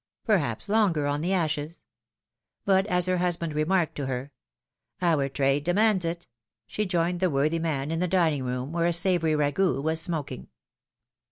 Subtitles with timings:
[0.25, 1.85] perhaps longer, on the ashes I
[2.65, 4.31] But as her husband remarked to her:
[4.99, 6.25] ^^Our trade demands it!"
[6.65, 10.47] she joined the worthy man in the dining room, where a savory ragout was smoking.